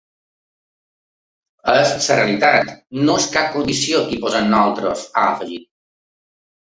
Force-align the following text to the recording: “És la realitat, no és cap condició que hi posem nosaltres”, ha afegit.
“És 1.73 1.91
la 2.07 2.17
realitat, 2.19 2.73
no 3.03 3.19
és 3.23 3.29
cap 3.37 3.53
condició 3.59 4.03
que 4.09 4.17
hi 4.17 4.21
posem 4.25 4.49
nosaltres”, 4.55 5.05
ha 5.13 5.31
afegit. 5.37 5.69